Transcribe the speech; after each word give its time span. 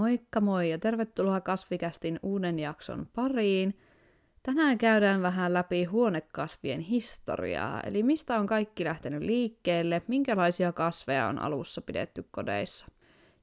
Moikka 0.00 0.40
moi 0.40 0.70
ja 0.70 0.78
tervetuloa 0.78 1.40
Kasvikästin 1.40 2.20
uuden 2.22 2.58
jakson 2.58 3.08
pariin. 3.14 3.78
Tänään 4.42 4.78
käydään 4.78 5.22
vähän 5.22 5.54
läpi 5.54 5.84
huonekasvien 5.84 6.80
historiaa, 6.80 7.80
eli 7.80 8.02
mistä 8.02 8.38
on 8.38 8.46
kaikki 8.46 8.84
lähtenyt 8.84 9.22
liikkeelle, 9.22 10.02
minkälaisia 10.08 10.72
kasveja 10.72 11.26
on 11.26 11.38
alussa 11.38 11.80
pidetty 11.80 12.24
kodeissa. 12.30 12.86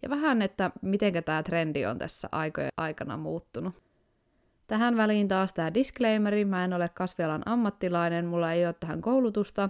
Ja 0.02 0.10
vähän, 0.10 0.42
että 0.42 0.72
miten 0.82 1.24
tämä 1.26 1.44
trendi 1.44 1.86
on 1.86 1.98
tässä 1.98 2.30
aikojen 2.32 2.72
aikana 2.78 3.18
muuttunut. 3.18 3.74
Tähän 4.68 4.98
väliin 4.98 5.28
taas 5.28 5.54
tämä 5.54 5.74
disclaimeri, 5.74 6.46
mä 6.46 6.66
en 6.66 6.74
ole 6.74 6.90
kasvialan 6.90 7.44
ammattilainen, 7.46 8.26
mulla 8.26 8.54
ei 8.54 8.66
ole 8.66 8.76
tähän 8.80 9.02
koulutusta, 9.02 9.70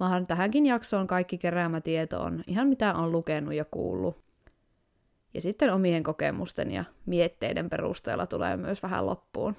vaan 0.00 0.26
tähänkin 0.26 0.66
jaksoon 0.66 1.06
kaikki 1.06 1.38
keräämä 1.38 1.80
tieto 1.80 2.20
on 2.20 2.44
ihan 2.46 2.68
mitä 2.68 2.94
on 2.94 3.12
lukenut 3.12 3.54
ja 3.54 3.64
kuullut. 3.64 4.27
Ja 5.34 5.40
sitten 5.40 5.72
omien 5.72 6.02
kokemusten 6.02 6.70
ja 6.70 6.84
mietteiden 7.06 7.70
perusteella 7.70 8.26
tulee 8.26 8.56
myös 8.56 8.82
vähän 8.82 9.06
loppuun. 9.06 9.56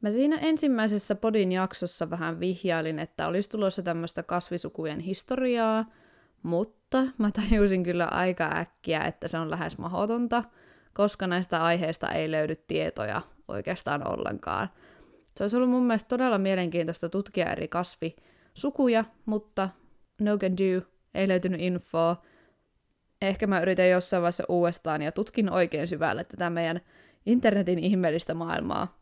Mä 0.00 0.10
siinä 0.10 0.36
ensimmäisessä 0.36 1.14
podin 1.14 1.52
jaksossa 1.52 2.10
vähän 2.10 2.40
vihjailin, 2.40 2.98
että 2.98 3.26
olisi 3.26 3.50
tulossa 3.50 3.82
tämmöistä 3.82 4.22
kasvisukujen 4.22 5.00
historiaa, 5.00 5.84
mutta 6.42 7.06
mä 7.18 7.30
tajusin 7.30 7.82
kyllä 7.82 8.04
aika 8.04 8.50
äkkiä, 8.56 9.00
että 9.00 9.28
se 9.28 9.38
on 9.38 9.50
lähes 9.50 9.78
mahdotonta, 9.78 10.44
koska 10.94 11.26
näistä 11.26 11.62
aiheista 11.62 12.08
ei 12.08 12.30
löydy 12.30 12.54
tietoja 12.56 13.22
oikeastaan 13.48 14.12
ollenkaan. 14.12 14.68
Se 15.36 15.44
olisi 15.44 15.56
ollut 15.56 15.70
mun 15.70 15.86
mielestä 15.86 16.08
todella 16.08 16.38
mielenkiintoista 16.38 17.08
tutkia 17.08 17.52
eri 17.52 17.68
kasvisukuja, 17.68 19.04
mutta 19.26 19.68
no 20.20 20.38
can 20.38 20.52
do, 20.52 20.86
ei 21.14 21.28
löytynyt 21.28 21.60
infoa, 21.60 22.22
ehkä 23.22 23.46
mä 23.46 23.60
yritän 23.60 23.90
jossain 23.90 24.22
vaiheessa 24.22 24.44
uudestaan 24.48 25.02
ja 25.02 25.12
tutkin 25.12 25.50
oikein 25.50 25.88
syvälle 25.88 26.24
tätä 26.24 26.50
meidän 26.50 26.80
internetin 27.26 27.78
ihmeellistä 27.78 28.34
maailmaa. 28.34 29.00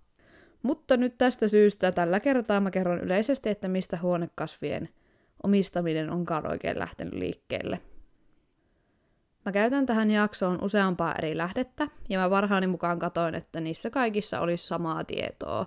Mutta 0.62 0.96
nyt 0.96 1.18
tästä 1.18 1.48
syystä 1.48 1.92
tällä 1.92 2.20
kertaa 2.20 2.60
mä 2.60 2.70
kerron 2.70 3.00
yleisesti, 3.00 3.48
että 3.48 3.68
mistä 3.68 3.98
huonekasvien 4.02 4.88
omistaminen 5.42 6.10
onkaan 6.10 6.50
oikein 6.50 6.78
lähtenyt 6.78 7.14
liikkeelle. 7.14 7.80
Mä 9.46 9.52
käytän 9.52 9.86
tähän 9.86 10.10
jaksoon 10.10 10.64
useampaa 10.64 11.14
eri 11.18 11.36
lähdettä, 11.36 11.88
ja 12.08 12.18
mä 12.18 12.30
parhaani 12.30 12.66
mukaan 12.66 12.98
katoin, 12.98 13.34
että 13.34 13.60
niissä 13.60 13.90
kaikissa 13.90 14.40
olisi 14.40 14.66
samaa 14.66 15.04
tietoa, 15.04 15.66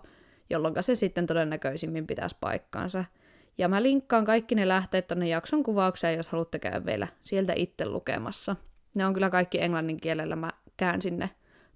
jolloin 0.49 0.75
se 0.79 0.95
sitten 0.95 1.25
todennäköisimmin 1.25 2.07
pitäisi 2.07 2.37
paikkaansa– 2.39 3.05
ja 3.61 3.67
mä 3.67 3.83
linkkaan 3.83 4.25
kaikki 4.25 4.55
ne 4.55 4.67
lähteet 4.67 5.07
tonne 5.07 5.27
jakson 5.27 5.63
kuvaukseen, 5.63 6.17
jos 6.17 6.27
haluatte 6.27 6.59
käydä 6.59 6.85
vielä 6.85 7.07
sieltä 7.23 7.53
itse 7.55 7.85
lukemassa. 7.85 8.55
Ne 8.95 9.05
on 9.05 9.13
kyllä 9.13 9.29
kaikki 9.29 9.61
englannin 9.61 9.99
kielellä, 9.99 10.35
mä 10.35 10.49
käänsin 10.77 11.19
ne 11.19 11.29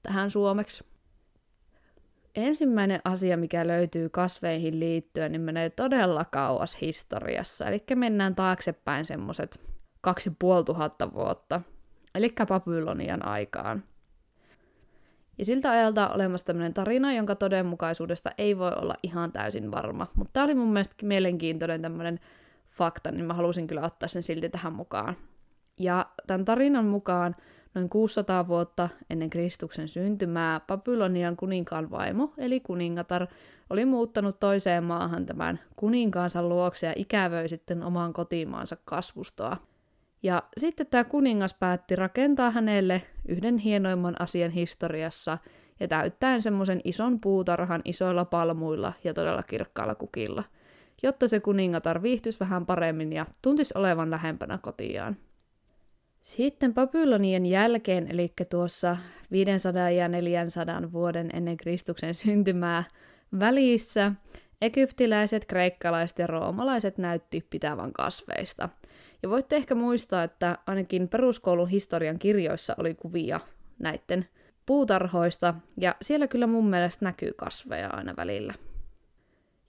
tähän 0.04 0.32
suomeksi. 0.32 0.84
Ensimmäinen 2.36 3.02
asia, 3.04 3.38
mikä 3.38 3.68
löytyy 3.68 4.10
kasveihin 4.10 4.80
liittyen, 4.80 5.32
niin 5.32 5.42
menee 5.42 5.70
todella 5.70 6.26
kauas 6.26 6.82
historiassa. 6.82 7.66
Eli 7.66 7.84
mennään 7.96 8.36
taaksepäin 8.36 9.06
semmoset 9.06 9.62
kaksi 10.02 10.32
tuhatta 10.66 11.14
vuotta. 11.14 11.62
Eli 12.16 12.34
Babylonian 12.48 13.26
aikaan. 13.26 13.84
Ja 15.38 15.46
siltä 15.46 15.72
ajalta 15.72 16.08
on 16.08 16.16
olemassa 16.16 16.46
tämmöinen 16.46 16.74
tarina, 16.74 17.14
jonka 17.14 17.36
todenmukaisuudesta 17.36 18.32
ei 18.38 18.58
voi 18.58 18.72
olla 18.82 18.94
ihan 19.04 19.32
täysin 19.32 19.72
varma. 19.72 20.08
Mutta 20.16 20.34
tämä 20.34 20.44
oli 20.44 20.56
mun 20.56 20.74
mielestä 20.74 20.96
mielenkiintoinen 21.06 21.82
tämmöinen 21.82 22.20
fakta, 22.68 23.12
niin 23.12 23.26
mä 23.26 23.34
halusin 23.34 23.68
kyllä 23.68 23.82
ottaa 23.82 24.10
sen 24.10 24.24
silti 24.24 24.50
tähän 24.50 24.74
mukaan. 24.74 25.16
Ja 25.80 26.06
tämän 26.28 26.46
tarinan 26.46 26.86
mukaan 26.86 27.36
noin 27.76 27.90
600 27.90 28.48
vuotta 28.48 28.90
ennen 29.10 29.30
Kristuksen 29.30 29.88
syntymää 29.88 30.60
Babylonian 30.60 31.36
kuninkaan 31.36 31.92
vaimo, 31.92 32.34
eli 32.38 32.60
kuningatar, 32.60 33.28
oli 33.70 33.86
muuttanut 33.86 34.40
toiseen 34.40 34.84
maahan 34.84 35.26
tämän 35.26 35.60
kuninkaansa 35.76 36.44
luokse 36.44 36.88
ja 36.88 36.94
ikävöi 36.96 37.50
sitten 37.50 37.84
omaan 37.84 38.14
kotimaansa 38.14 38.78
kasvustoa. 38.86 39.58
Ja 40.26 40.44
sitten 40.58 40.88
tämä 40.88 41.04
kuningas 41.04 41.54
päätti 41.54 41.96
rakentaa 41.96 42.52
hänelle 42.52 43.02
yhden 43.28 43.58
hienoimman 43.58 44.22
asian 44.22 44.52
historiassa 44.52 45.38
ja 45.80 45.88
täyttäen 45.88 46.42
semmoisen 46.42 46.82
ison 46.84 47.22
puutarhan 47.22 47.82
isoilla 47.86 48.26
palmuilla 48.26 48.94
ja 49.04 49.14
todella 49.14 49.44
kirkkaalla 49.44 49.96
kukilla, 49.96 50.44
jotta 51.04 51.28
se 51.28 51.40
kuningatar 51.40 52.02
viihtyisi 52.02 52.40
vähän 52.40 52.66
paremmin 52.66 53.14
ja 53.14 53.26
tuntisi 53.42 53.74
olevan 53.78 54.12
lähempänä 54.12 54.60
kotiaan. 54.62 55.18
Sitten 56.22 56.74
Babylonien 56.74 57.46
jälkeen, 57.46 58.08
eli 58.12 58.34
tuossa 58.50 58.98
500 59.32 59.90
ja 59.90 60.08
400 60.08 60.92
vuoden 60.92 61.30
ennen 61.34 61.58
Kristuksen 61.58 62.16
syntymää 62.16 62.84
välissä, 63.40 64.12
egyptiläiset, 64.62 65.46
kreikkalaiset 65.46 66.20
ja 66.20 66.28
roomalaiset 66.28 66.98
näytti 66.98 67.48
pitävän 67.50 67.94
kasveista– 67.94 68.70
ja 69.26 69.30
voitte 69.30 69.56
ehkä 69.56 69.76
muistaa, 69.76 70.24
että 70.24 70.58
ainakin 70.68 71.08
peruskoulun 71.08 71.70
historian 71.70 72.20
kirjoissa 72.20 72.76
oli 72.78 72.94
kuvia 72.94 73.40
näiden 73.80 74.30
puutarhoista, 74.66 75.54
ja 75.82 75.96
siellä 76.02 76.28
kyllä 76.28 76.48
mun 76.48 76.70
mielestä 76.70 77.06
näkyy 77.06 77.34
kasveja 77.34 77.90
aina 77.90 78.14
välillä. 78.18 78.54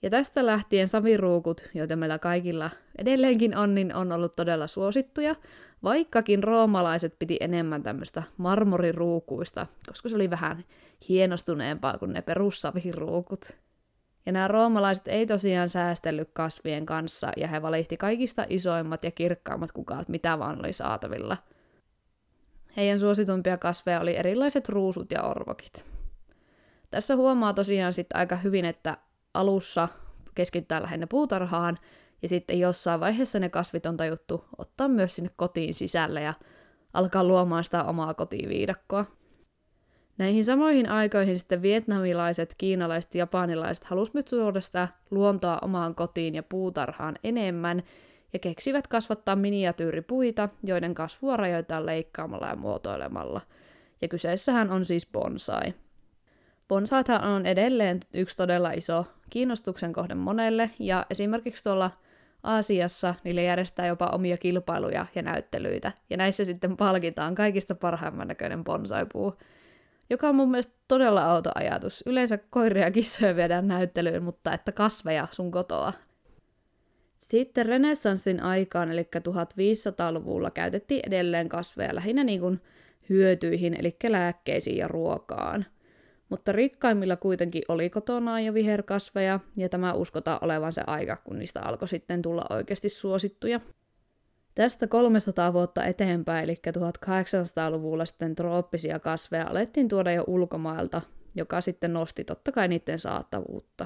Ja 0.01 0.09
tästä 0.09 0.45
lähtien 0.45 0.87
saviruukut, 0.87 1.69
joita 1.73 1.95
meillä 1.95 2.19
kaikilla 2.19 2.69
edelleenkin 2.97 3.57
on, 3.57 3.75
niin 3.75 3.95
on 3.95 4.11
ollut 4.11 4.35
todella 4.35 4.67
suosittuja, 4.67 5.35
vaikkakin 5.83 6.43
roomalaiset 6.43 7.19
piti 7.19 7.37
enemmän 7.39 7.83
tämmöistä 7.83 8.23
marmoriruukuista, 8.37 9.67
koska 9.87 10.09
se 10.09 10.15
oli 10.15 10.29
vähän 10.29 10.63
hienostuneempaa 11.09 11.97
kuin 11.97 12.13
ne 12.13 12.21
perussaviruukut. 12.21 13.57
Ja 14.27 14.33
nämä 14.33 14.47
roomalaiset 14.47 15.07
ei 15.07 15.25
tosiaan 15.25 15.69
säästellyt 15.69 16.29
kasvien 16.33 16.85
kanssa, 16.85 17.31
ja 17.37 17.47
he 17.47 17.61
valihti 17.61 17.97
kaikista 17.97 18.45
isoimmat 18.49 19.03
ja 19.03 19.11
kirkkaimmat 19.11 19.71
kukaat, 19.71 20.09
mitä 20.09 20.39
vaan 20.39 20.59
oli 20.59 20.73
saatavilla. 20.73 21.37
Heidän 22.77 22.99
suositumpia 22.99 23.57
kasveja 23.57 23.99
oli 23.99 24.15
erilaiset 24.15 24.69
ruusut 24.69 25.11
ja 25.11 25.23
orvokit. 25.23 25.85
Tässä 26.91 27.15
huomaa 27.15 27.53
tosiaan 27.53 27.93
sitten 27.93 28.19
aika 28.19 28.35
hyvin, 28.35 28.65
että 28.65 28.97
alussa 29.33 29.87
keskittää 30.35 30.81
lähinnä 30.81 31.07
puutarhaan, 31.07 31.79
ja 32.21 32.27
sitten 32.27 32.59
jossain 32.59 32.99
vaiheessa 32.99 33.39
ne 33.39 33.49
kasvit 33.49 33.85
on 33.85 33.97
tajuttu 33.97 34.45
ottaa 34.57 34.87
myös 34.87 35.15
sinne 35.15 35.31
kotiin 35.35 35.73
sisälle 35.73 36.21
ja 36.21 36.33
alkaa 36.93 37.23
luomaan 37.23 37.63
sitä 37.63 37.83
omaa 37.83 38.13
kotiviidakkoa. 38.13 39.05
Näihin 40.17 40.45
samoihin 40.45 40.89
aikoihin 40.89 41.39
sitten 41.39 41.61
vietnamilaiset, 41.61 42.55
kiinalaiset 42.57 43.15
ja 43.15 43.19
japanilaiset 43.19 43.83
halusivat 43.83 44.25
tuoda 44.25 44.61
sitä 44.61 44.87
luontoa 45.11 45.59
omaan 45.61 45.95
kotiin 45.95 46.35
ja 46.35 46.43
puutarhaan 46.43 47.15
enemmän, 47.23 47.83
ja 48.33 48.39
keksivät 48.39 48.87
kasvattaa 48.87 49.35
miniatyyripuita, 49.35 50.49
joiden 50.63 50.95
kasvua 50.95 51.37
rajoitetaan 51.37 51.85
leikkaamalla 51.85 52.47
ja 52.47 52.55
muotoilemalla. 52.55 53.41
Ja 54.01 54.07
kyseessähän 54.07 54.71
on 54.71 54.85
siis 54.85 55.07
bonsai. 55.07 55.73
Bonsaithan 56.67 57.23
on 57.23 57.45
edelleen 57.45 57.99
yksi 58.13 58.37
todella 58.37 58.71
iso 58.71 59.05
kiinnostuksen 59.29 59.93
kohde 59.93 60.15
monelle, 60.15 60.69
ja 60.79 61.05
esimerkiksi 61.09 61.63
tuolla 61.63 61.91
Aasiassa 62.43 63.15
niille 63.23 63.43
järjestää 63.43 63.87
jopa 63.87 64.05
omia 64.05 64.37
kilpailuja 64.37 65.05
ja 65.15 65.21
näyttelyitä, 65.21 65.91
ja 66.09 66.17
näissä 66.17 66.45
sitten 66.45 66.77
palkitaan 66.77 67.35
kaikista 67.35 67.75
parhaimman 67.75 68.27
näköinen 68.27 68.63
bonsaipuu 68.63 69.33
joka 70.09 70.29
on 70.29 70.35
mun 70.35 70.51
mielestä 70.51 70.73
todella 70.87 71.23
auto 71.23 71.51
ajatus. 71.55 72.03
Yleensä 72.05 72.37
koiria 72.49 72.83
ja 72.83 72.91
kissoja 72.91 73.35
viedään 73.35 73.67
näyttelyyn, 73.67 74.23
mutta 74.23 74.53
että 74.53 74.71
kasveja 74.71 75.27
sun 75.31 75.51
kotoa. 75.51 75.93
Sitten 77.17 77.65
renessanssin 77.65 78.43
aikaan, 78.43 78.91
eli 78.91 79.01
1500-luvulla, 79.01 80.51
käytettiin 80.51 81.01
edelleen 81.07 81.49
kasveja 81.49 81.95
lähinnä 81.95 82.23
niin 82.23 82.41
kuin 82.41 82.61
hyötyihin, 83.09 83.75
eli 83.79 83.95
lääkkeisiin 84.09 84.77
ja 84.77 84.87
ruokaan. 84.87 85.65
Mutta 86.29 86.51
rikkaimmilla 86.51 87.15
kuitenkin 87.15 87.61
oli 87.67 87.89
kotonaan 87.89 88.45
jo 88.45 88.53
viherkasveja, 88.53 89.39
ja 89.55 89.69
tämä 89.69 89.93
uskotaan 89.93 90.39
olevan 90.41 90.73
se 90.73 90.81
aika, 90.87 91.15
kun 91.15 91.39
niistä 91.39 91.61
alkoi 91.61 91.87
sitten 91.87 92.21
tulla 92.21 92.45
oikeasti 92.49 92.89
suosittuja. 92.89 93.59
Tästä 94.57 94.87
300 94.87 95.53
vuotta 95.53 95.85
eteenpäin, 95.85 96.43
eli 96.43 96.53
1800-luvulla 96.53 98.05
sitten 98.05 98.35
trooppisia 98.35 98.99
kasveja 98.99 99.47
alettiin 99.47 99.87
tuoda 99.87 100.11
jo 100.11 100.23
ulkomailta, 100.27 101.01
joka 101.35 101.61
sitten 101.61 101.93
nosti 101.93 102.23
totta 102.23 102.51
kai 102.51 102.67
niiden 102.67 102.99
saattavuutta. 102.99 103.85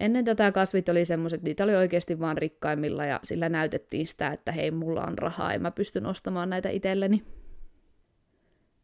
Ennen 0.00 0.24
tätä 0.24 0.52
kasvit 0.52 0.88
oli 0.88 1.04
semmoiset, 1.04 1.42
niitä 1.42 1.64
oli 1.64 1.74
oikeasti 1.74 2.20
vaan 2.20 2.38
rikkaimmilla 2.38 3.04
ja 3.04 3.20
sillä 3.24 3.48
näytettiin 3.48 4.06
sitä, 4.06 4.28
että 4.28 4.52
hei, 4.52 4.70
mulla 4.70 5.04
on 5.04 5.18
rahaa 5.18 5.52
ja 5.52 5.58
mä 5.58 5.70
pystyn 5.70 6.06
ostamaan 6.06 6.50
näitä 6.50 6.68
itselleni. 6.68 7.24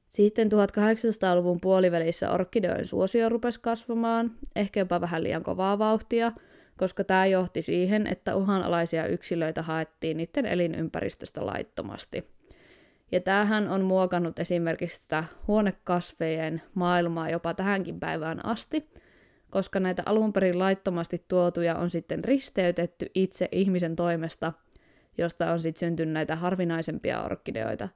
Sitten 0.08 0.48
1800-luvun 0.52 1.60
puolivälissä 1.60 2.30
orkideoin 2.30 2.86
suosio 2.86 3.28
rupesi 3.28 3.60
kasvamaan, 3.60 4.32
ehkä 4.56 4.80
jopa 4.80 5.00
vähän 5.00 5.22
liian 5.22 5.42
kovaa 5.42 5.78
vauhtia– 5.78 6.32
koska 6.78 7.04
tämä 7.04 7.26
johti 7.26 7.62
siihen, 7.62 8.06
että 8.06 8.36
uhanalaisia 8.36 9.06
yksilöitä 9.06 9.62
haettiin 9.62 10.16
niiden 10.16 10.46
elinympäristöstä 10.46 11.46
laittomasti. 11.46 12.38
Ja 13.12 13.20
tämähän 13.20 13.68
on 13.68 13.82
muokannut 13.82 14.38
esimerkiksi 14.38 15.02
tätä 15.08 15.24
huonekasvejen 15.48 16.62
maailmaa 16.74 17.30
jopa 17.30 17.54
tähänkin 17.54 18.00
päivään 18.00 18.46
asti, 18.46 18.90
koska 19.50 19.80
näitä 19.80 20.02
alun 20.06 20.32
perin 20.32 20.58
laittomasti 20.58 21.24
tuotuja 21.28 21.76
on 21.76 21.90
sitten 21.90 22.24
risteytetty 22.24 23.06
itse 23.14 23.48
ihmisen 23.52 23.96
toimesta, 23.96 24.52
josta 25.18 25.52
on 25.52 25.60
sitten 25.60 25.80
syntynyt 25.80 26.12
näitä 26.12 26.36
harvinaisempia 26.36 27.22
orkideoita. 27.22 27.88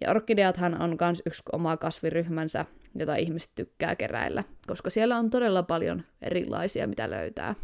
Ja 0.00 0.10
orkideathan 0.10 0.82
on 0.82 0.96
myös 1.00 1.22
yksi 1.26 1.42
oma 1.52 1.76
kasviryhmänsä, 1.76 2.64
jota 2.94 3.16
ihmiset 3.16 3.52
tykkää 3.54 3.96
keräillä, 3.96 4.44
koska 4.66 4.90
siellä 4.90 5.16
on 5.18 5.30
todella 5.30 5.62
paljon 5.62 6.02
erilaisia, 6.22 6.86
mitä 6.86 7.10
löytää. 7.10 7.54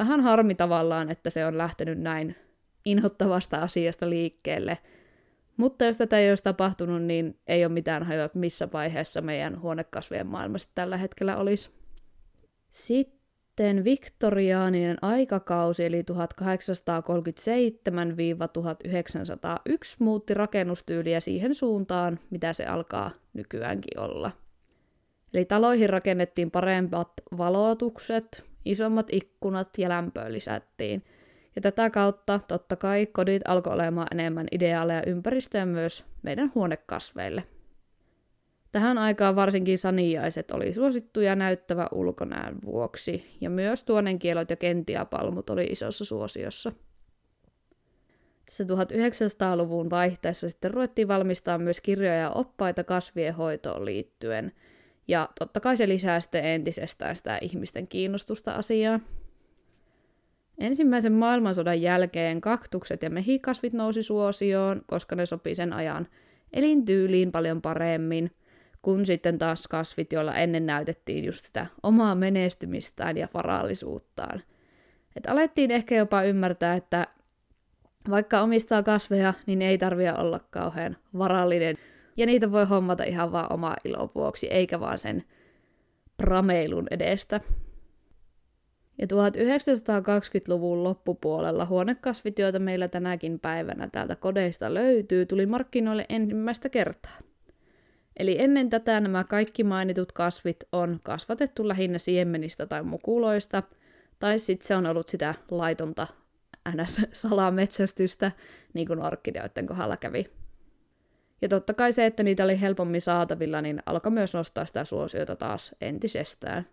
Vähän 0.00 0.20
harmi 0.20 0.54
tavallaan, 0.54 1.10
että 1.10 1.30
se 1.30 1.46
on 1.46 1.58
lähtenyt 1.58 1.98
näin 1.98 2.36
inhottavasta 2.84 3.56
asiasta 3.56 4.10
liikkeelle, 4.10 4.78
mutta 5.56 5.84
jos 5.84 5.96
tätä 5.96 6.18
ei 6.18 6.28
olisi 6.28 6.44
tapahtunut, 6.44 7.02
niin 7.02 7.38
ei 7.46 7.64
ole 7.64 7.72
mitään 7.72 8.02
hajoa, 8.02 8.28
missä 8.34 8.68
vaiheessa 8.72 9.20
meidän 9.20 9.60
huonekasvien 9.60 10.26
maailmassa 10.26 10.68
tällä 10.74 10.96
hetkellä 10.96 11.36
olisi. 11.36 11.70
Sitten 12.70 13.84
viktoriaaninen 13.84 14.96
aikakausi, 15.02 15.84
eli 15.84 16.02
1837-1901, 16.02 16.14
muutti 19.98 20.34
rakennustyyliä 20.34 21.20
siihen 21.20 21.54
suuntaan, 21.54 22.20
mitä 22.30 22.52
se 22.52 22.64
alkaa 22.64 23.10
nykyäänkin 23.32 24.00
olla. 24.00 24.30
Eli 25.34 25.44
taloihin 25.44 25.90
rakennettiin 25.90 26.50
parempat 26.50 27.12
valotukset, 27.38 28.49
isommat 28.64 29.06
ikkunat 29.12 29.68
ja 29.78 29.88
lämpöä 29.88 30.32
lisättiin. 30.32 31.04
Ja 31.56 31.62
tätä 31.62 31.90
kautta 31.90 32.40
totta 32.48 32.76
kai 32.76 33.06
kodit 33.06 33.42
alkoi 33.48 33.72
olemaan 33.72 34.08
enemmän 34.10 34.46
ideaaleja 34.52 35.02
ympäristöä 35.06 35.66
myös 35.66 36.04
meidän 36.22 36.52
huonekasveille. 36.54 37.44
Tähän 38.72 38.98
aikaan 38.98 39.36
varsinkin 39.36 39.78
saniaiset 39.78 40.50
oli 40.50 40.72
suosittuja 40.72 41.36
näyttävä 41.36 41.88
ulkonäön 41.92 42.58
vuoksi, 42.64 43.36
ja 43.40 43.50
myös 43.50 43.84
tuonenkielot 43.84 44.50
ja 44.50 44.56
kentiapalmut 44.56 45.50
oli 45.50 45.64
isossa 45.64 46.04
suosiossa. 46.04 46.72
Tässä 48.44 48.64
1900-luvun 48.64 49.90
vaihteessa 49.90 50.50
sitten 50.50 50.70
ruvettiin 50.70 51.08
valmistaa 51.08 51.58
myös 51.58 51.80
kirjoja 51.80 52.14
ja 52.14 52.30
oppaita 52.30 52.84
kasvien 52.84 53.34
hoitoon 53.34 53.84
liittyen, 53.84 54.52
ja 55.10 55.28
totta 55.38 55.60
kai 55.60 55.76
se 55.76 55.88
lisää 55.88 56.20
sitten 56.20 56.44
entisestään 56.44 57.16
sitä 57.16 57.38
ihmisten 57.42 57.88
kiinnostusta 57.88 58.52
asiaan. 58.52 59.02
Ensimmäisen 60.58 61.12
maailmansodan 61.12 61.82
jälkeen 61.82 62.40
kaktukset 62.40 63.02
ja 63.02 63.10
mehikasvit 63.10 63.72
nousi 63.72 64.02
suosioon, 64.02 64.82
koska 64.86 65.16
ne 65.16 65.26
sopi 65.26 65.54
sen 65.54 65.72
ajan 65.72 66.08
elintyyliin 66.52 67.32
paljon 67.32 67.62
paremmin– 67.62 68.30
kun 68.82 69.06
sitten 69.06 69.38
taas 69.38 69.68
kasvit, 69.68 70.12
joilla 70.12 70.34
ennen 70.34 70.66
näytettiin 70.66 71.24
just 71.24 71.44
sitä 71.44 71.66
omaa 71.82 72.14
menestymistään 72.14 73.16
ja 73.16 73.28
varallisuuttaan. 73.34 74.42
Et 75.16 75.26
alettiin 75.26 75.70
ehkä 75.70 75.94
jopa 75.94 76.22
ymmärtää, 76.22 76.74
että 76.74 77.06
vaikka 78.10 78.40
omistaa 78.40 78.82
kasveja, 78.82 79.34
niin 79.46 79.62
ei 79.62 79.78
tarvitse 79.78 80.12
olla 80.12 80.40
kauhean 80.50 80.96
varallinen. 81.18 81.76
Ja 82.20 82.26
niitä 82.26 82.52
voi 82.52 82.64
hommata 82.64 83.04
ihan 83.04 83.32
vaan 83.32 83.52
oma 83.52 83.76
ilon 83.84 84.10
vuoksi, 84.14 84.46
eikä 84.46 84.80
vaan 84.80 84.98
sen 84.98 85.24
prameilun 86.16 86.86
edestä. 86.90 87.40
Ja 88.98 89.06
1920-luvun 89.06 90.84
loppupuolella 90.84 91.66
huonekasvit, 91.66 92.36
meillä 92.58 92.88
tänäkin 92.88 93.40
päivänä 93.40 93.88
täältä 93.92 94.16
kodeista 94.16 94.74
löytyy, 94.74 95.26
tuli 95.26 95.46
markkinoille 95.46 96.06
ensimmäistä 96.08 96.68
kertaa. 96.68 97.18
Eli 98.16 98.42
ennen 98.42 98.70
tätä 98.70 99.00
nämä 99.00 99.24
kaikki 99.24 99.64
mainitut 99.64 100.12
kasvit 100.12 100.64
on 100.72 101.00
kasvatettu 101.02 101.68
lähinnä 101.68 101.98
siemenistä 101.98 102.66
tai 102.66 102.82
mukuloista, 102.82 103.62
tai 104.18 104.38
sitten 104.38 104.66
se 104.66 104.76
on 104.76 104.86
ollut 104.86 105.08
sitä 105.08 105.34
laitonta 105.50 106.06
NS-salametsästystä, 106.68 108.32
niin 108.74 108.86
kuin 108.86 109.04
orkideoiden 109.04 109.66
kohdalla 109.66 109.96
kävi. 109.96 110.39
Ja 111.42 111.48
totta 111.48 111.74
kai 111.74 111.92
se, 111.92 112.06
että 112.06 112.22
niitä 112.22 112.44
oli 112.44 112.60
helpommin 112.60 113.00
saatavilla, 113.00 113.60
niin 113.60 113.82
alkoi 113.86 114.12
myös 114.12 114.34
nostaa 114.34 114.64
sitä 114.64 114.84
suosiota 114.84 115.36
taas 115.36 115.74
entisestään. 115.80 116.66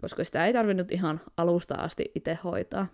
Koska 0.00 0.24
sitä 0.24 0.46
ei 0.46 0.52
tarvinnut 0.52 0.92
ihan 0.92 1.20
alusta 1.36 1.74
asti 1.74 2.12
itse 2.14 2.38
hoitaa. 2.44 2.86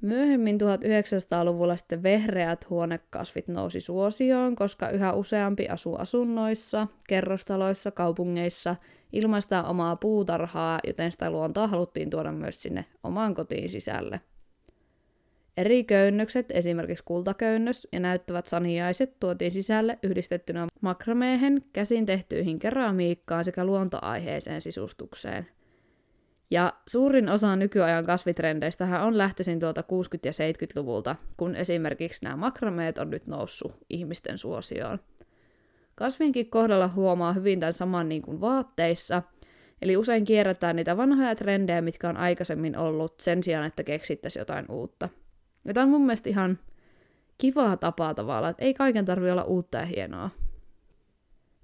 Myöhemmin 0.00 0.58
1900-luvulla 0.60 1.76
sitten 1.76 2.02
vehreät 2.02 2.70
huonekasvit 2.70 3.48
nousi 3.48 3.80
suosioon, 3.80 4.56
koska 4.56 4.90
yhä 4.90 5.12
useampi 5.12 5.68
asuu 5.68 5.96
asunnoissa, 5.96 6.86
kerrostaloissa, 7.08 7.90
kaupungeissa, 7.90 8.76
ilmaistaan 9.12 9.66
omaa 9.66 9.96
puutarhaa, 9.96 10.80
joten 10.86 11.12
sitä 11.12 11.30
luontoa 11.30 11.66
haluttiin 11.66 12.10
tuoda 12.10 12.32
myös 12.32 12.62
sinne 12.62 12.84
omaan 13.02 13.34
kotiin 13.34 13.70
sisälle. 13.70 14.20
Eri 15.58 15.84
köynnökset, 15.84 16.46
esimerkiksi 16.50 17.04
kultaköynnös 17.04 17.88
ja 17.92 18.00
näyttävät 18.00 18.46
saniaiset, 18.46 19.20
tuotiin 19.20 19.50
sisälle 19.50 19.98
yhdistettynä 20.02 20.66
makrameehen, 20.80 21.62
käsin 21.72 22.06
tehtyihin 22.06 22.58
keramiikkaan 22.58 23.44
sekä 23.44 23.64
luontoaiheeseen 23.64 24.60
sisustukseen– 24.60 25.46
ja 26.50 26.72
suurin 26.86 27.28
osa 27.28 27.56
nykyajan 27.56 28.06
kasvitrendeistä 28.06 29.02
on 29.02 29.18
lähtöisin 29.18 29.60
tuolta 29.60 29.80
60- 29.80 29.84
ja 30.24 30.32
70-luvulta, 30.32 31.16
kun 31.36 31.56
esimerkiksi 31.56 32.24
nämä 32.24 32.36
makrameet 32.36 32.98
on 32.98 33.10
nyt 33.10 33.26
noussut 33.26 33.76
ihmisten 33.90 34.38
suosioon. 34.38 34.98
Kasvienkin 35.94 36.50
kohdalla 36.50 36.88
huomaa 36.88 37.32
hyvin 37.32 37.60
tämän 37.60 37.72
saman 37.72 38.08
niin 38.08 38.22
kuin 38.22 38.40
vaatteissa, 38.40 39.22
eli 39.82 39.96
usein 39.96 40.24
kierrätään 40.24 40.76
niitä 40.76 40.96
vanhoja 40.96 41.34
trendejä, 41.34 41.80
mitkä 41.80 42.08
on 42.08 42.16
aikaisemmin 42.16 42.76
ollut, 42.76 43.20
sen 43.20 43.42
sijaan, 43.42 43.66
että 43.66 43.84
keksittäisiin 43.84 44.40
jotain 44.40 44.66
uutta. 44.70 45.08
Ja 45.68 45.74
tämä 45.74 45.84
on 45.84 45.90
mun 45.90 46.02
mielestä 46.06 46.28
ihan 46.28 46.58
kivaa 47.38 47.76
tapaa 47.76 48.14
tavallaan, 48.14 48.50
että 48.50 48.64
ei 48.64 48.74
kaiken 48.74 49.04
tarvitse 49.04 49.32
olla 49.32 49.44
uutta 49.44 49.78
ja 49.78 49.86
hienoa. 49.86 50.30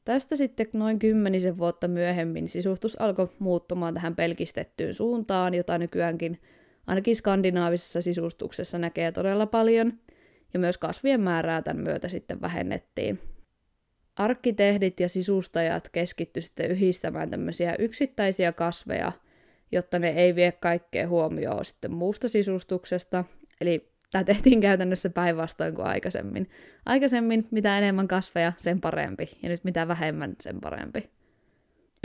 Tästä 0.05 0.37
sitten 0.37 0.67
noin 0.73 0.99
kymmenisen 0.99 1.59
vuotta 1.59 1.89
myöhemmin 1.89 2.49
sisustus 2.49 3.01
alkoi 3.01 3.29
muuttumaan 3.39 3.95
tähän 3.95 4.17
pelkistettyyn 4.17 4.95
suuntaan, 4.95 5.55
jota 5.55 5.79
nykyäänkin 5.79 6.41
ainakin 6.87 7.17
skandinaavisessa 7.17 8.03
sisustuksessa 8.03 8.79
näkee 8.79 9.13
todella 9.13 9.47
paljon, 9.47 9.93
ja 10.55 10.61
myös 10.61 10.79
kasvien 10.79 11.21
määrää 11.21 11.63
tämän 11.63 11.83
myötä 11.85 12.09
sitten 12.09 12.41
vähennettiin. 12.41 13.21
Arkkitehdit 14.17 15.01
ja 15.01 15.09
sisustajat 15.09 15.89
keskitty 15.89 16.41
sitten 16.41 16.71
yhdistämään 16.71 17.31
tämmöisiä 17.31 17.77
yksittäisiä 17.79 18.53
kasveja, 18.53 19.13
jotta 19.73 19.99
ne 19.99 20.09
ei 20.09 20.35
vie 20.35 20.53
kaikkea 20.53 21.09
huomioon 21.09 21.65
sitten 21.65 21.93
muusta 21.95 22.29
sisustuksesta, 22.29 23.25
eli 23.61 23.94
Tämä 24.15 24.25
tehtiin 24.25 24.61
käytännössä 24.61 25.11
päinvastoin 25.11 25.75
kuin 25.75 25.87
aikaisemmin. 25.87 26.51
Aikaisemmin 26.87 27.47
mitä 27.51 27.79
enemmän 27.79 28.09
kasveja, 28.09 28.53
sen 28.59 28.81
parempi, 28.81 29.39
ja 29.43 29.49
nyt 29.49 29.65
mitä 29.65 29.89
vähemmän, 29.89 30.37
sen 30.41 30.61
parempi. 30.61 31.11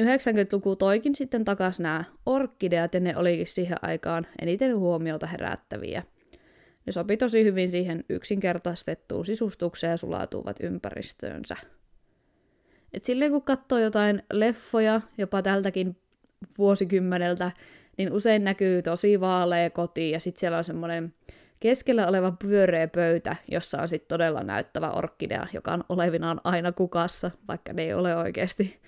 90-luku 0.01 0.75
toikin 0.75 1.15
sitten 1.15 1.45
takas 1.45 1.79
nämä 1.79 2.03
orkideat, 2.25 2.93
ja 2.93 2.99
ne 2.99 3.17
olikin 3.17 3.47
siihen 3.47 3.77
aikaan 3.81 4.27
eniten 4.41 4.77
huomiota 4.77 5.27
herättäviä. 5.27 6.03
Ne 6.85 6.91
sopi 6.91 7.17
tosi 7.17 7.43
hyvin 7.43 7.71
siihen 7.71 8.03
yksinkertaistettuun 8.09 9.25
sisustukseen 9.25 9.91
ja 9.91 9.97
sulautuvat 9.97 10.55
ympäristöönsä. 10.59 11.55
Et 12.93 13.03
silleen 13.03 13.31
kun 13.31 13.43
katsoo 13.43 13.79
jotain 13.79 14.23
leffoja, 14.33 15.01
jopa 15.17 15.41
tältäkin 15.41 15.97
vuosikymmeneltä, 16.57 17.51
niin 17.97 18.11
usein 18.11 18.43
näkyy 18.43 18.81
tosi 18.81 19.19
vaalea 19.19 19.69
koti, 19.69 20.11
ja 20.11 20.19
sitten 20.19 20.39
siellä 20.39 20.57
on 20.57 20.63
semmoinen 20.63 21.13
keskellä 21.59 22.07
oleva 22.07 22.31
pyöreä 22.31 22.87
pöytä, 22.87 23.35
jossa 23.51 23.81
on 23.81 23.89
sitten 23.89 24.07
todella 24.07 24.43
näyttävä 24.43 24.91
orkkidea, 24.91 25.47
joka 25.53 25.71
on 25.73 25.83
olevinaan 25.89 26.41
aina 26.43 26.71
kukassa, 26.71 27.31
vaikka 27.47 27.73
ne 27.73 27.81
ei 27.81 27.93
ole 27.93 28.15
oikeasti. 28.15 28.81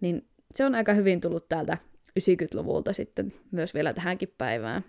Niin 0.00 0.28
se 0.54 0.64
on 0.64 0.74
aika 0.74 0.94
hyvin 0.94 1.20
tullut 1.20 1.48
täältä 1.48 1.78
90-luvulta 2.20 2.92
sitten 2.92 3.32
myös 3.50 3.74
vielä 3.74 3.92
tähänkin 3.92 4.34
päivään. 4.38 4.84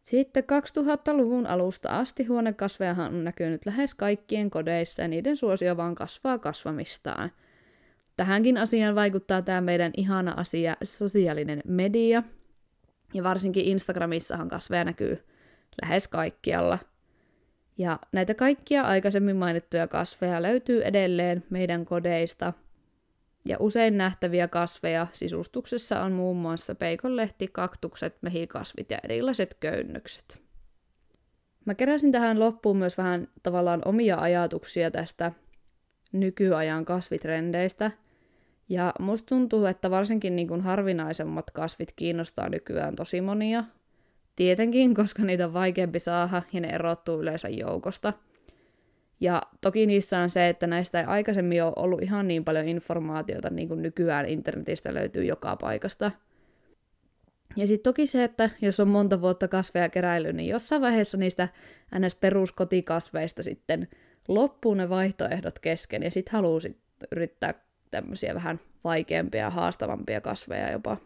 Sitten 0.00 0.44
2000-luvun 0.44 1.46
alusta 1.46 1.88
asti 1.88 2.24
huonekasvejahan 2.24 3.14
on 3.14 3.24
näkynyt 3.24 3.66
lähes 3.66 3.94
kaikkien 3.94 4.50
kodeissa 4.50 5.02
ja 5.02 5.08
niiden 5.08 5.36
suosio 5.36 5.76
vaan 5.76 5.94
kasvaa 5.94 6.38
kasvamistaan. 6.38 7.32
Tähänkin 8.16 8.58
asiaan 8.58 8.94
vaikuttaa 8.94 9.42
tämä 9.42 9.60
meidän 9.60 9.92
ihana 9.96 10.34
asia, 10.36 10.76
sosiaalinen 10.84 11.62
media. 11.64 12.22
Ja 13.14 13.22
varsinkin 13.22 13.64
Instagramissahan 13.64 14.48
kasveja 14.48 14.84
näkyy 14.84 15.24
lähes 15.82 16.08
kaikkialla. 16.08 16.78
Ja 17.78 17.98
näitä 18.12 18.34
kaikkia 18.34 18.82
aikaisemmin 18.82 19.36
mainittuja 19.36 19.88
kasveja 19.88 20.42
löytyy 20.42 20.82
edelleen 20.82 21.44
meidän 21.50 21.84
kodeista. 21.84 22.52
Ja 23.44 23.56
usein 23.60 23.96
nähtäviä 23.96 24.48
kasveja 24.48 25.06
sisustuksessa 25.12 26.00
on 26.00 26.12
muun 26.12 26.36
muassa 26.36 26.74
peikonlehti, 26.74 27.48
kaktukset, 27.52 28.16
mehikasvit 28.22 28.90
ja 28.90 28.98
erilaiset 29.04 29.56
köynnökset. 29.60 30.42
Mä 31.64 31.74
keräsin 31.74 32.12
tähän 32.12 32.40
loppuun 32.40 32.76
myös 32.76 32.98
vähän 32.98 33.28
tavallaan 33.42 33.82
omia 33.84 34.16
ajatuksia 34.16 34.90
tästä 34.90 35.32
nykyajan 36.12 36.84
kasvitrendeistä. 36.84 37.90
Ja 38.68 38.92
musta 39.00 39.26
tuntuu, 39.26 39.66
että 39.66 39.90
varsinkin 39.90 40.36
niin 40.36 40.48
kuin 40.48 40.60
harvinaisemmat 40.60 41.50
kasvit 41.50 41.92
kiinnostaa 41.96 42.48
nykyään 42.48 42.96
tosi 42.96 43.20
monia. 43.20 43.64
Tietenkin, 44.38 44.94
koska 44.94 45.22
niitä 45.22 45.44
on 45.44 45.52
vaikeampi 45.52 45.98
saada 45.98 46.42
ja 46.52 46.60
ne 46.60 46.68
erottuu 46.68 47.20
yleensä 47.20 47.48
joukosta. 47.48 48.12
Ja 49.20 49.42
toki 49.60 49.86
niissä 49.86 50.18
on 50.18 50.30
se, 50.30 50.48
että 50.48 50.66
näistä 50.66 51.00
ei 51.00 51.06
aikaisemmin 51.06 51.64
ole 51.64 51.72
ollut 51.76 52.02
ihan 52.02 52.28
niin 52.28 52.44
paljon 52.44 52.68
informaatiota, 52.68 53.50
niin 53.50 53.68
kuin 53.68 53.82
nykyään 53.82 54.26
internetistä 54.26 54.94
löytyy 54.94 55.24
joka 55.24 55.56
paikasta– 55.56 56.10
ja 57.56 57.66
sitten 57.66 57.92
toki 57.92 58.06
se, 58.06 58.24
että 58.24 58.50
jos 58.62 58.80
on 58.80 58.88
monta 58.88 59.20
vuotta 59.20 59.48
kasveja 59.48 59.88
keräily, 59.88 60.32
niin 60.32 60.48
jossain 60.48 60.82
vaiheessa 60.82 61.16
niistä 61.16 61.48
ns. 61.98 62.14
peruskotikasveista 62.14 63.42
sitten 63.42 63.88
loppuu 64.28 64.74
ne 64.74 64.88
vaihtoehdot 64.88 65.58
kesken, 65.58 66.02
ja 66.02 66.10
sitten 66.10 66.32
haluaa 66.32 66.60
sit 66.60 66.78
yrittää 67.12 67.54
tämmöisiä 67.90 68.34
vähän 68.34 68.60
vaikeampia 68.84 69.40
ja 69.40 69.50
haastavampia 69.50 70.20
kasveja 70.20 70.72
jopa. 70.72 70.96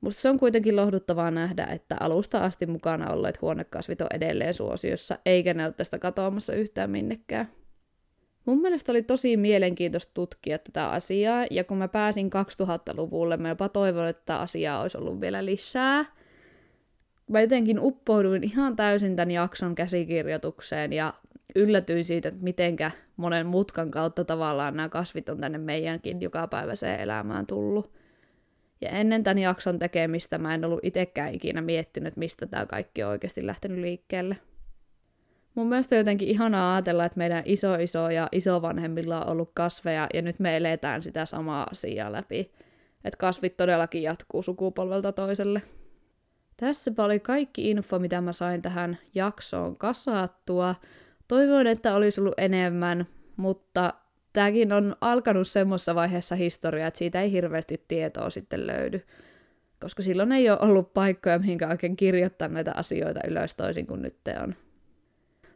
Musta 0.00 0.20
se 0.20 0.28
on 0.28 0.38
kuitenkin 0.38 0.76
lohduttavaa 0.76 1.30
nähdä, 1.30 1.64
että 1.64 1.96
alusta 2.00 2.38
asti 2.38 2.66
mukana 2.66 3.12
olleet 3.12 3.40
huonekasvit 3.42 4.00
on 4.00 4.06
edelleen 4.14 4.54
suosiossa, 4.54 5.18
eikä 5.26 5.54
ole 5.64 5.72
tästä 5.72 5.98
katoamassa 5.98 6.52
yhtään 6.52 6.90
minnekään. 6.90 7.48
Mun 8.46 8.60
mielestä 8.60 8.92
oli 8.92 9.02
tosi 9.02 9.36
mielenkiintoista 9.36 10.14
tutkia 10.14 10.58
tätä 10.58 10.86
asiaa, 10.86 11.46
ja 11.50 11.64
kun 11.64 11.76
mä 11.76 11.88
pääsin 11.88 12.30
2000-luvulle, 12.62 13.36
mä 13.36 13.48
jopa 13.48 13.68
toivon, 13.68 14.08
että 14.08 14.40
asiaa 14.40 14.82
olisi 14.82 14.98
ollut 14.98 15.20
vielä 15.20 15.44
lisää. 15.44 16.04
Mä 17.28 17.40
jotenkin 17.40 17.80
uppouduin 17.80 18.44
ihan 18.44 18.76
täysin 18.76 19.16
tämän 19.16 19.30
jakson 19.30 19.74
käsikirjoitukseen 19.74 20.92
ja 20.92 21.14
yllätyin 21.54 22.04
siitä, 22.04 22.28
että 22.28 22.42
mitenkä 22.42 22.90
monen 23.16 23.46
mutkan 23.46 23.90
kautta 23.90 24.24
tavallaan 24.24 24.76
nämä 24.76 24.88
kasvit 24.88 25.28
on 25.28 25.40
tänne 25.40 25.58
meidänkin 25.58 26.20
jokapäiväiseen 26.20 27.00
elämään 27.00 27.46
tullut. 27.46 27.99
Ja 28.80 28.88
ennen 28.90 29.22
tämän 29.22 29.38
jakson 29.38 29.78
tekemistä 29.78 30.38
mä 30.38 30.54
en 30.54 30.64
ollut 30.64 30.80
itsekään 30.82 31.34
ikinä 31.34 31.60
miettinyt, 31.60 32.16
mistä 32.16 32.46
tämä 32.46 32.66
kaikki 32.66 33.02
on 33.02 33.10
oikeasti 33.10 33.46
lähtenyt 33.46 33.78
liikkeelle. 33.78 34.36
Mun 35.54 35.68
mielestä 35.68 35.94
on 35.94 35.98
jotenkin 35.98 36.28
ihanaa 36.28 36.74
ajatella, 36.74 37.04
että 37.04 37.18
meidän 37.18 37.42
iso 37.46 37.74
iso 37.74 38.10
ja 38.10 38.28
isovanhemmilla 38.32 39.24
on 39.24 39.32
ollut 39.32 39.50
kasveja 39.54 40.08
ja 40.14 40.22
nyt 40.22 40.38
me 40.38 40.56
eletään 40.56 41.02
sitä 41.02 41.26
samaa 41.26 41.66
asiaa 41.70 42.12
läpi. 42.12 42.52
Että 43.04 43.16
kasvit 43.18 43.56
todellakin 43.56 44.02
jatkuu 44.02 44.42
sukupolvelta 44.42 45.12
toiselle. 45.12 45.62
Tässäpä 46.56 47.04
oli 47.04 47.20
kaikki 47.20 47.70
info, 47.70 47.98
mitä 47.98 48.20
mä 48.20 48.32
sain 48.32 48.62
tähän 48.62 48.98
jaksoon 49.14 49.76
kasattua. 49.76 50.74
Toivoin, 51.28 51.66
että 51.66 51.94
olisi 51.94 52.20
ollut 52.20 52.34
enemmän, 52.38 53.06
mutta 53.36 53.94
tämäkin 54.32 54.72
on 54.72 54.96
alkanut 55.00 55.48
semmoisessa 55.48 55.94
vaiheessa 55.94 56.36
historiaa, 56.36 56.88
että 56.88 56.98
siitä 56.98 57.20
ei 57.20 57.32
hirveästi 57.32 57.84
tietoa 57.88 58.30
sitten 58.30 58.66
löydy. 58.66 59.02
Koska 59.80 60.02
silloin 60.02 60.32
ei 60.32 60.50
ole 60.50 60.58
ollut 60.60 60.94
paikkoja, 60.94 61.38
mihinkä 61.38 61.68
oikein 61.68 61.96
kirjoittaa 61.96 62.48
näitä 62.48 62.72
asioita 62.76 63.20
ylös 63.28 63.54
toisin 63.54 63.86
kuin 63.86 64.02
nyt 64.02 64.16
on. 64.42 64.54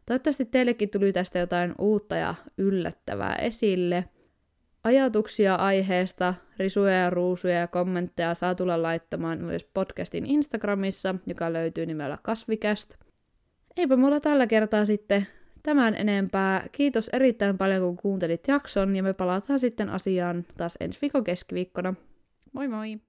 Toivottavasti 0.07 0.45
teillekin 0.45 0.90
tuli 0.90 1.12
tästä 1.12 1.38
jotain 1.38 1.75
uutta 1.78 2.16
ja 2.16 2.35
yllättävää 2.59 3.35
esille. 3.35 4.04
Ajatuksia 4.85 5.54
aiheesta, 5.54 6.35
risuja 6.59 6.95
ja 6.95 7.11
ruusuja 7.11 7.54
ja 7.54 7.66
kommentteja 7.66 8.35
saa 8.35 8.54
tulla 8.54 8.83
laittamaan 8.83 9.38
myös 9.40 9.64
podcastin 9.64 10.26
Instagramissa, 10.26 11.14
joka 11.26 11.52
löytyy 11.52 11.87
nimellä 11.87 12.19
Kasvikäst. 12.23 12.95
Eipä 13.76 13.97
mulla 13.97 14.21
tällä 14.21 14.47
kertaa 14.47 14.85
sitten 14.85 15.26
tämän 15.64 15.94
enempää. 15.94 16.68
Kiitos 16.73 17.11
erittäin 17.12 17.59
paljon, 17.59 17.83
kun 17.83 17.97
kuuntelit 17.97 18.49
jakson, 18.49 18.97
ja 18.97 19.02
me 19.02 19.12
palataan 19.12 19.59
sitten 19.59 19.88
asiaan 19.88 20.44
taas 20.56 20.76
ensi 20.80 20.99
viikon 21.02 21.25
keskiviikkona. 21.25 21.94
Moi 22.52 22.68
moi! 22.68 23.00